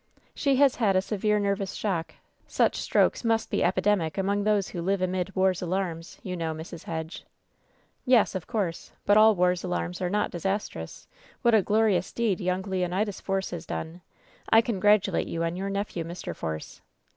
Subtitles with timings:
[0.33, 2.15] "She has had a severe nervous shock.
[2.47, 6.85] Such strokes must be epidemic among those who live amid Var's alarms,' you know, Mrs.
[6.85, 7.23] Hedge."
[8.03, 8.93] "Yes, of course.
[9.05, 11.05] But all war'i^jEJarojs are not disas trous.
[11.43, 14.01] What a glorious deecl young Leonidas Force has done!
[14.49, 16.35] I congratulate you on your nephew, Mr.
[16.35, 16.81] Force."